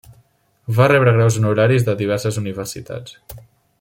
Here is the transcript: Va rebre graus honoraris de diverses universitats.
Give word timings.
Va 0.77 0.87
rebre 0.91 1.13
graus 1.17 1.37
honoraris 1.41 1.85
de 1.91 1.95
diverses 2.01 2.41
universitats. 2.43 3.19